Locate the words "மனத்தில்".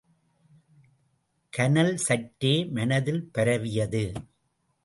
2.71-3.23